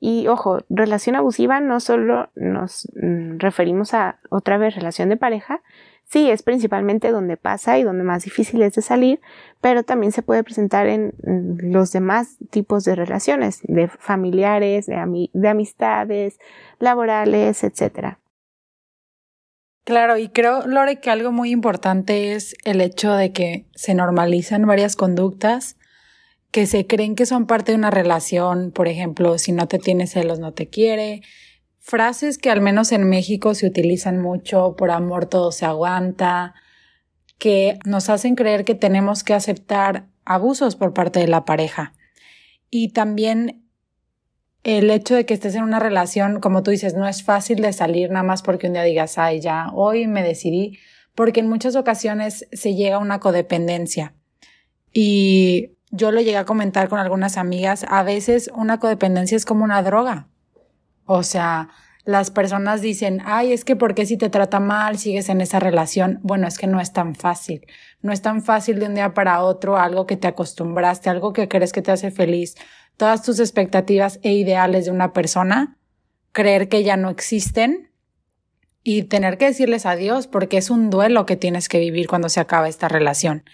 [0.00, 5.62] Y ojo, relación abusiva no solo nos mm, referimos a otra vez relación de pareja,
[6.04, 9.20] sí, es principalmente donde pasa y donde más difícil es de salir,
[9.60, 15.48] pero también se puede presentar en los demás tipos de relaciones, de familiares, de, de
[15.48, 16.38] amistades,
[16.78, 18.18] laborales, etcétera.
[19.84, 24.66] Claro, y creo, Lore, que algo muy importante es el hecho de que se normalizan
[24.66, 25.76] varias conductas
[26.50, 30.12] que se creen que son parte de una relación, por ejemplo, si no te tienes
[30.12, 31.22] celos no te quiere,
[31.78, 36.54] frases que al menos en México se utilizan mucho, por amor todo se aguanta,
[37.38, 41.94] que nos hacen creer que tenemos que aceptar abusos por parte de la pareja.
[42.68, 43.64] Y también
[44.62, 47.72] el hecho de que estés en una relación, como tú dices, no es fácil de
[47.72, 50.78] salir nada más porque un día digas, ay, ya, hoy me decidí,
[51.14, 54.14] porque en muchas ocasiones se llega a una codependencia.
[54.92, 59.64] Y yo lo llegué a comentar con algunas amigas, a veces una codependencia es como
[59.64, 60.28] una droga.
[61.04, 61.68] O sea,
[62.04, 66.20] las personas dicen, ay, es que porque si te trata mal, sigues en esa relación.
[66.22, 67.66] Bueno, es que no es tan fácil.
[68.00, 71.48] No es tan fácil de un día para otro algo que te acostumbraste, algo que
[71.48, 72.54] crees que te hace feliz,
[72.96, 75.78] todas tus expectativas e ideales de una persona,
[76.32, 77.90] creer que ya no existen
[78.82, 82.40] y tener que decirles adiós porque es un duelo que tienes que vivir cuando se
[82.40, 83.44] acaba esta relación.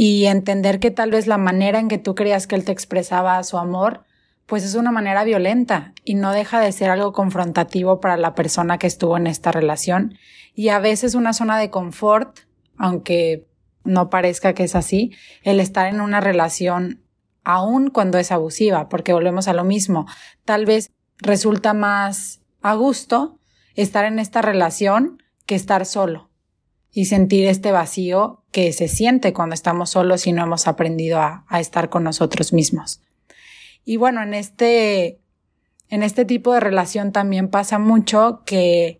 [0.00, 3.42] Y entender que tal vez la manera en que tú creías que él te expresaba
[3.42, 4.04] su amor,
[4.46, 8.78] pues es una manera violenta y no deja de ser algo confrontativo para la persona
[8.78, 10.16] que estuvo en esta relación
[10.54, 12.38] y a veces una zona de confort,
[12.76, 13.48] aunque
[13.82, 17.02] no parezca que es así, el estar en una relación
[17.42, 20.06] aun cuando es abusiva, porque volvemos a lo mismo.
[20.44, 23.40] Tal vez resulta más a gusto
[23.74, 26.27] estar en esta relación que estar solo
[26.98, 31.44] y sentir este vacío que se siente cuando estamos solos y no hemos aprendido a,
[31.60, 33.02] estar con nosotros mismos.
[33.84, 35.20] Y bueno, en este,
[35.90, 38.98] en este tipo de relación también pasa mucho que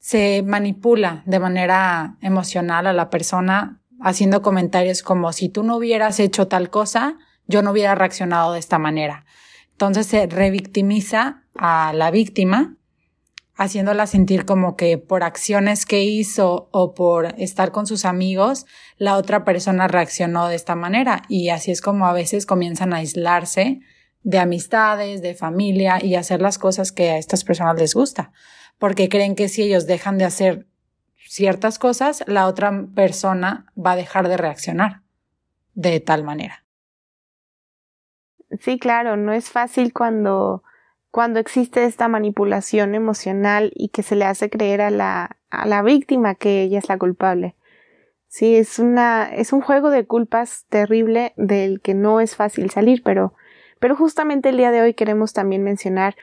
[0.00, 6.18] se manipula de manera emocional a la persona haciendo comentarios como si tú no hubieras
[6.18, 9.26] hecho tal cosa, yo no hubiera reaccionado de esta manera.
[9.70, 12.74] Entonces se revictimiza a la víctima,
[13.58, 18.66] haciéndola sentir como que por acciones que hizo o por estar con sus amigos,
[18.96, 21.22] la otra persona reaccionó de esta manera.
[21.28, 23.80] Y así es como a veces comienzan a aislarse
[24.22, 28.30] de amistades, de familia y hacer las cosas que a estas personas les gusta,
[28.78, 30.68] porque creen que si ellos dejan de hacer
[31.16, 35.02] ciertas cosas, la otra persona va a dejar de reaccionar
[35.74, 36.64] de tal manera.
[38.60, 40.62] Sí, claro, no es fácil cuando,
[41.18, 45.82] cuando existe esta manipulación emocional y que se le hace creer a la, a la
[45.82, 47.56] víctima que ella es la culpable.
[48.28, 53.02] Sí, es una, es un juego de culpas terrible del que no es fácil salir,
[53.02, 53.34] pero,
[53.80, 56.14] pero justamente el día de hoy queremos también mencionar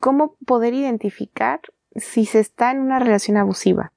[0.00, 1.60] cómo poder identificar
[1.94, 3.92] si se está en una relación abusiva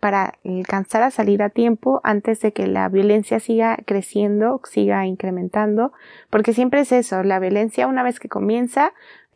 [0.00, 5.94] para alcanzar a salir a tiempo antes de que la violencia siga creciendo, siga incrementando,
[6.28, 8.92] porque siempre es eso, la violencia una vez que comienza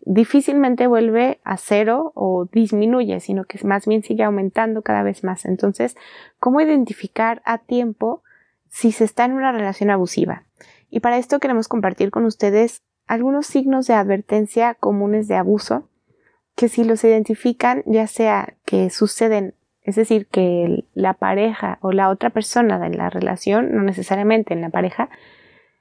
[0.08, 5.44] difícilmente vuelve a cero o disminuye, sino que más bien sigue aumentando cada vez más.
[5.44, 5.96] Entonces,
[6.40, 8.22] ¿cómo identificar a tiempo
[8.68, 10.44] si se está en una relación abusiva?
[10.88, 15.90] Y para esto queremos compartir con ustedes algunos signos de advertencia comunes de abuso
[16.56, 22.08] que si los identifican, ya sea que suceden Es decir, que la pareja o la
[22.08, 25.08] otra persona de la relación, no necesariamente en la pareja,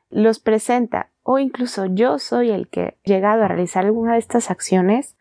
[0.10, 4.50] los presenta o incluso yo soy el que he llegado a realizar alguna de estas
[4.50, 5.18] acciones,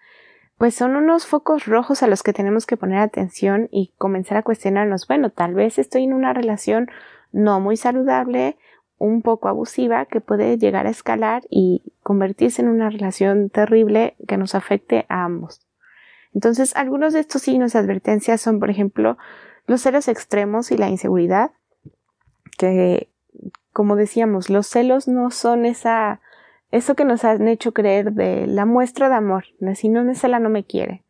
[0.56, 4.42] pues son unos focos rojos a los que tenemos que poner atención y comenzar a
[4.42, 6.88] cuestionarnos, bueno, tal vez estoy en una relación
[7.32, 8.56] no muy saludable,
[8.98, 14.38] un poco abusiva, que puede llegar a escalar y convertirse en una relación terrible que
[14.38, 15.66] nos afecte a ambos.
[16.32, 19.18] Entonces, algunos de estos signos de advertencia son, por ejemplo,
[19.66, 21.50] los celos extremos y la inseguridad,
[22.56, 23.10] que,
[23.76, 26.22] como decíamos, los celos no son esa,
[26.70, 30.38] eso que nos han hecho creer de la muestra de amor, si no me cela
[30.38, 31.02] no me quiere.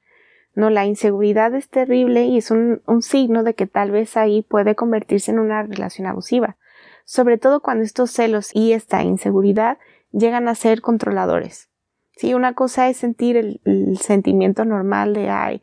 [0.57, 4.75] No, la inseguridad es terrible y es un, signo de que tal vez ahí puede
[4.75, 6.57] convertirse en una relación abusiva,
[7.05, 9.79] sobre todo cuando estos celos y esta inseguridad
[10.11, 11.69] llegan a ser controladores.
[12.17, 15.63] Sí, una cosa es sentir el, sentimiento normal de, ay,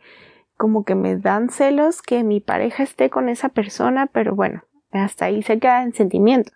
[0.56, 4.64] como que me dan celos que mi pareja esté con esa persona, pero bueno,
[4.94, 6.54] hasta ahí se queda en sentimiento.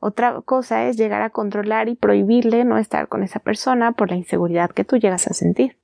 [0.00, 4.16] Otra cosa es llegar a controlar y prohibirle no estar con esa persona por la
[4.16, 5.78] inseguridad que tú llegas a sentir.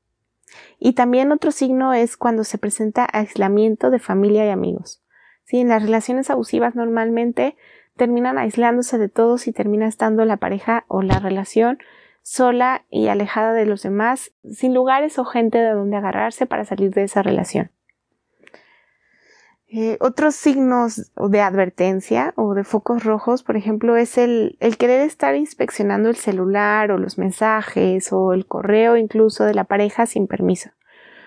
[0.79, 5.03] Y también otro signo es cuando se presenta aislamiento de familia y amigos.
[5.45, 7.57] Sí, en las relaciones abusivas normalmente
[7.97, 11.79] terminan aislándose de todos y termina estando la pareja o la relación
[12.23, 16.91] sola y alejada de los demás, sin lugares o gente de donde agarrarse para salir
[16.91, 17.71] de esa relación.
[19.79, 25.37] Eh, otros signos de advertencia o de focos rojos, por ejemplo, es el, querer estar
[25.37, 30.71] inspeccionando el celular o los mensajes o el correo incluso de la pareja sin permiso.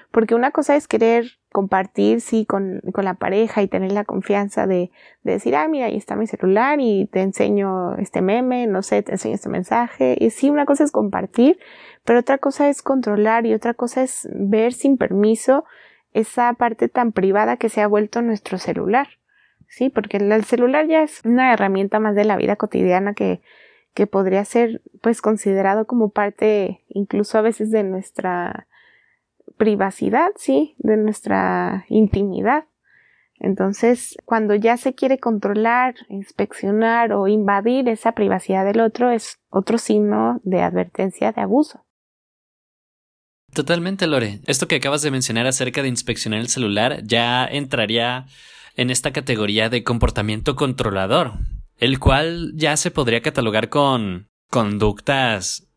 [0.09, 4.65] Porque una cosa es querer compartir, sí, con, con la pareja y tener la confianza
[4.65, 4.89] de,
[5.21, 9.03] de, decir, ah, mira, ahí está mi celular y te enseño este meme, no sé,
[9.03, 10.17] te enseño este mensaje.
[10.19, 11.59] Y sí, una cosa es compartir,
[12.03, 15.65] pero otra cosa es controlar y otra cosa es ver sin permiso
[16.13, 19.07] esa parte tan privada que se ha vuelto nuestro celular.
[19.67, 23.41] Sí, porque el celular ya es una herramienta más de la vida cotidiana que,
[23.93, 28.67] que podría ser pues considerado como parte incluso a veces de nuestra
[29.57, 32.65] privacidad, sí, de nuestra intimidad.
[33.39, 39.77] Entonces, cuando ya se quiere controlar, inspeccionar o invadir esa privacidad del otro, es otro
[39.77, 41.85] signo de advertencia de abuso.
[43.53, 44.41] Totalmente, Lore.
[44.45, 48.27] Esto que acabas de mencionar acerca de inspeccionar el celular ya entraría
[48.75, 51.33] en esta categoría de comportamiento controlador,
[51.77, 55.67] el cual ya se podría catalogar con conductas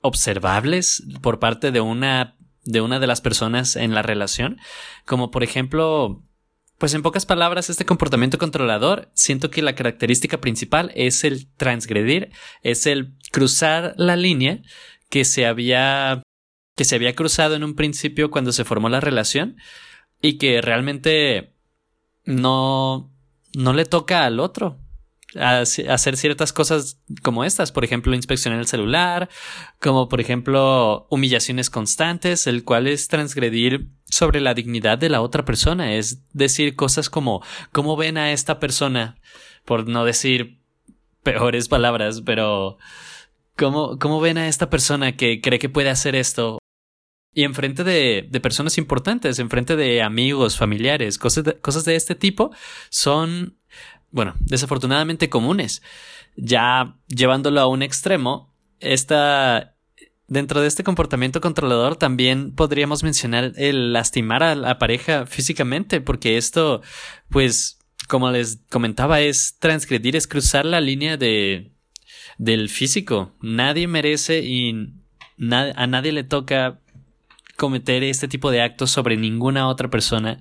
[0.00, 4.58] observables por parte de una de una de las personas en la relación,
[5.06, 6.22] como por ejemplo,
[6.76, 12.30] pues en pocas palabras, este comportamiento controlador, siento que la característica principal es el transgredir,
[12.62, 14.60] es el cruzar la línea
[15.08, 16.22] que se había
[16.78, 19.56] que se había cruzado en un principio cuando se formó la relación
[20.22, 21.56] y que realmente
[22.24, 23.12] no
[23.56, 24.78] no le toca al otro
[25.34, 29.28] hacer ciertas cosas como estas, por ejemplo, inspeccionar el celular,
[29.80, 35.44] como por ejemplo humillaciones constantes, el cual es transgredir sobre la dignidad de la otra
[35.44, 39.18] persona, es decir, cosas como cómo ven a esta persona,
[39.64, 40.60] por no decir
[41.24, 42.78] peores palabras, pero
[43.56, 46.57] cómo, cómo ven a esta persona que cree que puede hacer esto.
[47.38, 52.50] Y enfrente de, de personas importantes, enfrente de amigos, familiares, cosas cosas de este tipo,
[52.90, 53.58] son
[54.10, 55.82] bueno, desafortunadamente comunes.
[56.36, 59.76] Ya llevándolo a un extremo, esta,
[60.28, 66.36] dentro de este comportamiento controlador también podríamos mencionar el lastimar a la pareja físicamente, porque
[66.36, 66.82] esto,
[67.28, 71.72] pues, como les comentaba, es transgredir, es cruzar la línea de,
[72.38, 73.34] del físico.
[73.42, 74.94] Nadie merece y
[75.50, 76.80] a nadie le toca
[77.58, 80.40] cometer este tipo de actos sobre ninguna otra persona.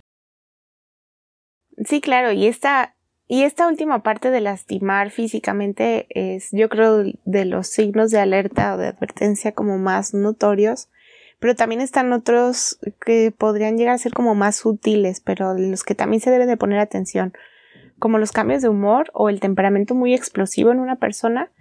[1.86, 2.96] Sí, claro, y esta
[3.30, 8.74] y esta última parte de lastimar físicamente es, yo creo, de los signos de alerta
[8.74, 10.88] o de advertencia como más notorios,
[11.40, 15.94] pero también están otros que podrían llegar a ser como más sutiles, pero los que
[15.94, 17.34] también se debe de poner atención,
[18.00, 21.52] como los cambios de humor o el temperamento muy explosivo en una persona.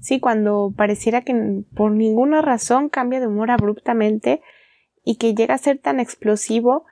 [0.00, 4.40] Sí, cuando pareciera que por ninguna razón cambia de humor abruptamente
[5.04, 6.84] y que llega a ser tan explosivo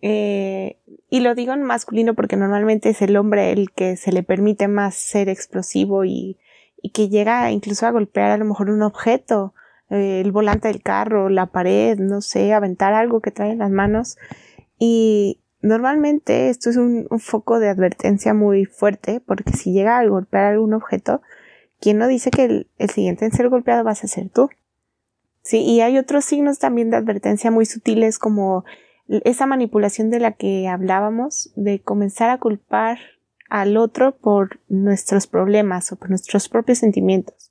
[0.00, 0.78] eh,
[1.10, 4.68] y lo digo en masculino porque normalmente es el hombre el que se le permite
[4.68, 6.38] más ser explosivo y,
[6.80, 9.54] y que llega incluso a golpear a lo mejor un objeto,
[9.90, 13.70] eh, el volante del carro, la pared, no sé, aventar algo que trae en las
[13.70, 14.18] manos.
[14.78, 20.44] Y normalmente esto es un, foco de advertencia muy fuerte porque si llega a golpear
[20.44, 21.22] algún objeto,
[21.80, 24.48] ¿quién no dice que el, el siguiente en ser golpeado vas a ser tú?
[25.48, 28.66] Sí, y hay otros signos también de advertencia muy sutiles como
[29.08, 32.98] esa manipulación de la que hablábamos, de comenzar a culpar
[33.48, 37.50] al otro por nuestros problemas o por nuestros propios sentimientos.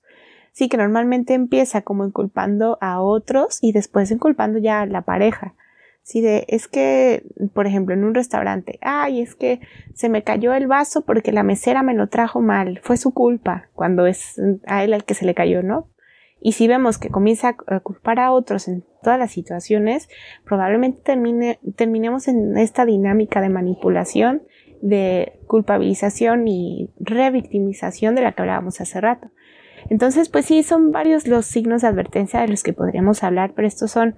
[0.51, 5.55] Sí, que normalmente empieza como inculpando a otros y después inculpando ya a la pareja.
[6.03, 7.23] Sí, de, es que,
[7.55, 9.59] por ejemplo, en un restaurante, ay, es que
[9.95, 13.69] se me cayó el vaso porque la mesera me lo trajo mal, fue su culpa,
[13.73, 15.89] cuando es a él al que se le cayó, ¿no?
[16.39, 20.07] Y si vemos que comienza a culpar a otros en todas las situaciones,
[20.45, 24.43] probablemente termine, terminemos en esta dinámica de manipulación,
[24.81, 29.31] de culpabilización y revictimización de la que hablábamos hace rato.
[29.89, 33.67] Entonces, pues sí, son varios los signos de advertencia de los que podríamos hablar, pero
[33.67, 34.15] estos son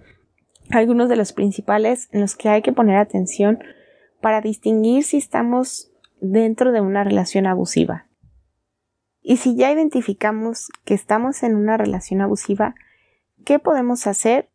[0.72, 3.59] algunos de los principales en los que hay que poner atención
[4.22, 8.09] para distinguir si estamos dentro de una relación abusiva.
[9.30, 12.73] Y si ya identificamos que estamos en una relación abusiva,
[13.45, 14.49] ¿qué podemos hacer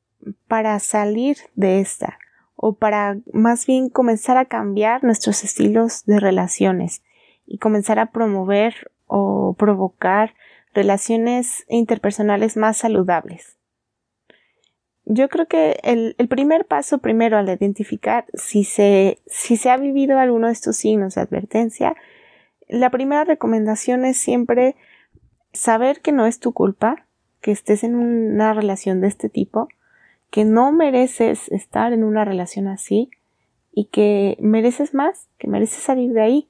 [0.49, 2.19] para salir de esta?
[2.57, 7.05] O para más bien comenzar a cambiar nuestros estilos de relaciones
[7.47, 10.35] y comenzar a promover o provocar
[10.73, 13.57] relaciones interpersonales más saludables.
[15.05, 20.19] Yo creo que el, primer paso primero al identificar si se, si se ha vivido
[20.19, 21.95] alguno de estos signos de advertencia,
[22.69, 24.77] la primera recomendación es siempre
[25.53, 27.07] saber que no es tu culpa,
[27.41, 29.69] que estés en una relación de este tipo,
[30.31, 33.11] que no mereces estar en una relación así
[33.73, 36.49] y que mereces más, que mereces salir de ahí.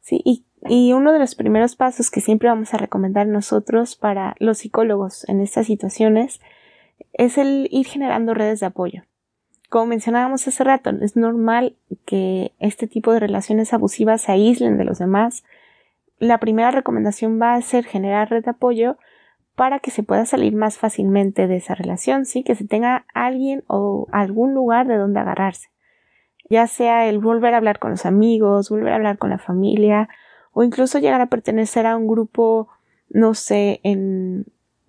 [0.00, 4.36] Sí, y, y uno de los primeros pasos que siempre vamos a recomendar nosotros para
[4.38, 6.40] los psicólogos en estas situaciones
[7.12, 9.02] es el ir generando redes de apoyo.
[9.70, 14.84] Como mencionábamos hace rato, es normal que este tipo de relaciones abusivas se aíslen de
[14.84, 15.44] los demás.
[16.18, 18.98] La primera recomendación va a ser generar red de apoyo
[19.54, 23.62] para que se pueda salir más fácilmente de esa relación, sí, que se tenga alguien
[23.68, 25.68] o algún lugar de donde agarrarse.
[26.48, 30.08] Ya sea el volver a hablar con los amigos, volver a hablar con la familia,
[30.52, 32.66] o incluso llegar a pertenecer a un grupo,
[33.08, 34.46] no sé, en,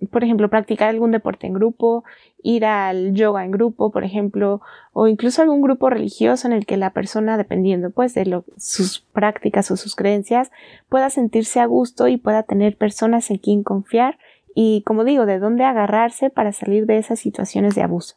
[0.08, 2.04] por ejemplo, practicar algún deporte en grupo,
[2.42, 4.62] ir al yoga en grupo, por ejemplo,
[4.94, 9.70] o incluso algún grupo religioso en el que la persona, dependiendo pues de sus prácticas
[9.72, 10.52] o sus creencias,
[10.90, 14.18] pueda sentirse a gusto y pueda tener personas en quien confiar
[14.56, 18.16] y, como digo, de dónde agarrarse para salir de esas situaciones de abuso.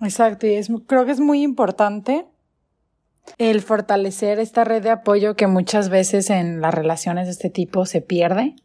[0.00, 2.26] Exacto, y es, creo que es muy importante
[3.38, 7.86] el fortalecer esta red de apoyo que muchas veces en las relaciones de este tipo
[7.86, 8.56] se pierde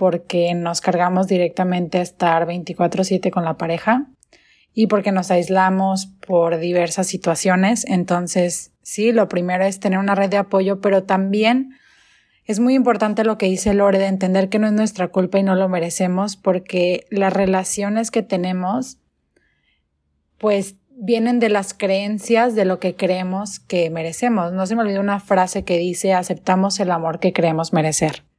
[0.00, 4.06] porque nos cargamos directamente a estar 24/7 con la pareja
[4.72, 7.84] y porque nos aislamos por diversas situaciones.
[7.84, 11.76] Entonces, sí, lo primero es tener una red de apoyo, pero también
[12.46, 15.42] es muy importante lo que dice Lore de entender que no es nuestra culpa y
[15.42, 18.96] no lo merecemos porque las relaciones que tenemos
[20.38, 24.54] pues vienen de las creencias de lo que creemos que merecemos.
[24.54, 28.29] No se me olvida una frase que dice aceptamos el amor que creemos merecer.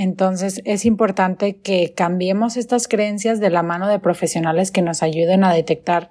[0.00, 5.44] Entonces es importante que cambiemos estas creencias de la mano de profesionales que nos ayuden
[5.44, 6.10] a detectar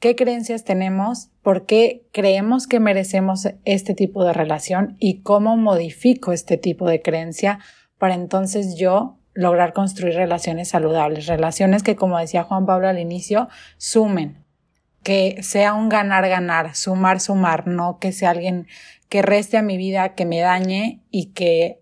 [0.00, 6.32] qué creencias tenemos, por qué creemos que merecemos este tipo de relación y cómo modifico
[6.32, 7.60] este tipo de creencia
[7.96, 13.48] para entonces yo lograr construir relaciones saludables, relaciones que, como decía Juan Pablo al inicio,
[13.76, 14.44] sumen,
[15.04, 18.66] que sea un ganar-ganar, sumar-sumar, no que sea alguien
[19.08, 21.81] que reste a mi vida, que me dañe y que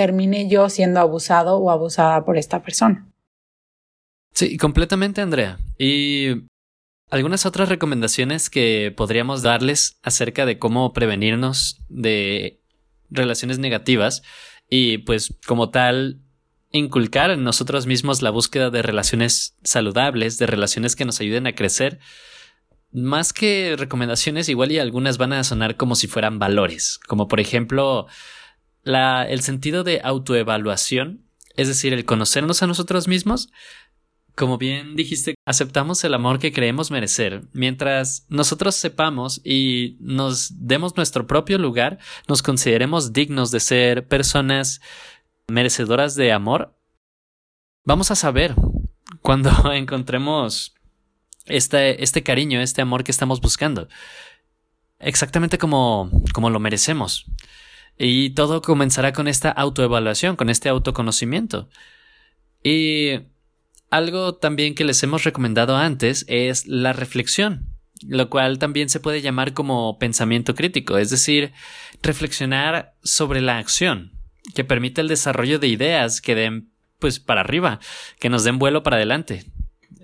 [0.00, 3.06] termine yo siendo abusado o abusada por esta persona.
[4.32, 5.58] Sí, completamente, Andrea.
[5.76, 6.46] Y
[7.10, 12.62] algunas otras recomendaciones que podríamos darles acerca de cómo prevenirnos de
[13.10, 14.22] relaciones negativas
[14.70, 16.22] y pues como tal
[16.72, 21.54] inculcar en nosotros mismos la búsqueda de relaciones saludables, de relaciones que nos ayuden a
[21.54, 21.98] crecer.
[22.90, 27.38] Más que recomendaciones, igual y algunas van a sonar como si fueran valores, como por
[27.38, 28.06] ejemplo
[28.84, 31.24] el sentido de autoevaluación,
[31.56, 33.50] es decir, el conocernos a nosotros mismos,
[34.34, 37.42] como bien dijiste, aceptamos el amor que creemos merecer.
[37.52, 44.80] Mientras nosotros sepamos y nos demos nuestro propio lugar, nos consideremos dignos de ser personas
[45.48, 46.74] merecedoras de amor,
[47.84, 48.54] vamos a saber
[49.20, 50.74] cuando encontremos
[51.46, 53.88] este, este cariño, este amor que estamos buscando.
[54.98, 57.26] Exactamente como, como lo merecemos.
[58.02, 61.68] Y todo comenzará con esta autoevaluación, con este autoconocimiento.
[62.64, 63.10] Y
[63.90, 67.76] algo también que les hemos recomendado antes es la reflexión,
[68.08, 71.52] lo cual también se puede llamar como pensamiento crítico, es decir,
[72.02, 74.12] reflexionar sobre la acción,
[74.54, 77.80] que permite el desarrollo de ideas que den pues para arriba,
[78.18, 79.44] que nos den vuelo para adelante.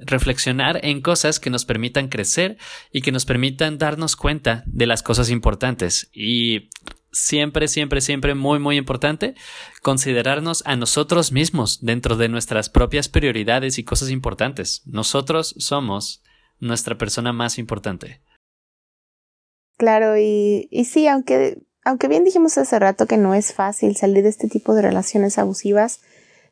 [0.05, 2.59] reflexionar en cosas que nos permitan crecer
[2.93, 6.11] y que nos permitan darnos cuenta de las cosas importantes.
[6.13, 6.69] Y
[7.17, 9.35] siempre, siempre, siempre muy, muy importante
[9.83, 14.83] considerarnos a nosotros mismos dentro de nuestras propias prioridades y cosas importantes.
[14.87, 16.23] Nosotros somos
[16.59, 18.21] nuestra persona más importante.
[19.77, 24.23] Claro, y, y sí, aunque, aunque bien dijimos hace rato que no es fácil salir
[24.23, 26.01] de este tipo de relaciones abusivas,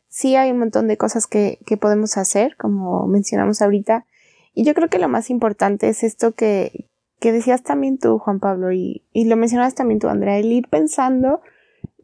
[0.09, 4.07] sí hay un montón de cosas que, que podemos hacer, como mencionamos ahorita.
[4.53, 6.91] Y yo creo que lo más importante es esto que,
[7.25, 10.68] que decías también tú, Juan Pablo, y, y lo mencionabas también tú, Andrea, el ir
[10.68, 11.41] pensando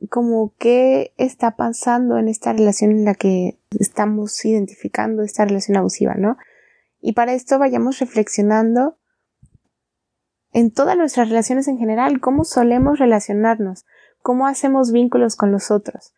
[0.09, 6.15] como qué está pasando en esta relación en la que estamos identificando esta relación abusiva,
[6.15, 6.39] ¿no?
[7.03, 8.97] Y para esto vayamos reflexionando
[10.55, 13.85] en todas nuestras relaciones en general, cómo solemos relacionarnos,
[14.23, 16.15] cómo hacemos vínculos con los otros.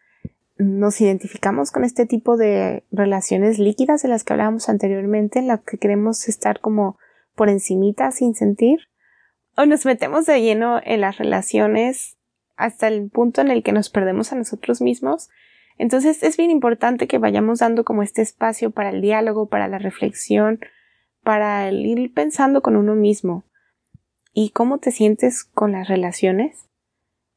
[0.58, 5.62] Nos identificamos con este tipo de relaciones líquidas de las que hablábamos anteriormente, en las
[5.62, 6.98] que queremos estar como
[7.34, 8.91] por encimita sin sentir,
[9.56, 12.16] o nos metemos de lleno en las relaciones
[12.56, 15.30] hasta el punto en el que nos perdemos a nosotros mismos.
[15.78, 19.78] Entonces es bien importante que vayamos dando como este espacio para el diálogo, para la
[19.78, 20.60] reflexión,
[21.22, 23.44] para el ir pensando con uno mismo.
[24.32, 26.68] ¿Y cómo te sientes con las relaciones?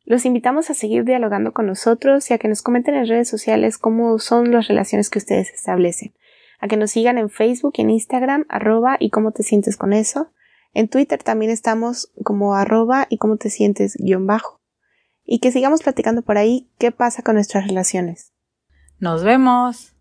[0.06, 3.78] Los invitamos a seguir dialogando con nosotros y a que nos comenten en redes sociales
[3.78, 6.14] cómo son las relaciones que ustedes establecen.
[6.60, 9.94] A que nos sigan en Facebook y en Instagram, arroba y cómo te sientes con
[9.94, 10.32] eso.
[10.76, 14.62] En Twitter también estamos como arroba y cómo te sientes guion bajo.
[15.24, 18.34] Y que sigamos platicando por ahí qué pasa con nuestras relaciones.
[19.00, 19.96] Nos vemos.